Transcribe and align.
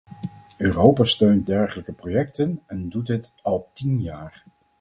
Europa 0.57 1.03
steunt 1.05 1.45
dergelijke 1.45 1.93
projecten 1.93 2.61
en 2.67 2.89
doet 2.89 3.05
dit 3.07 3.33
al 3.41 3.69
tien 3.73 4.01
jaar. 4.01 4.43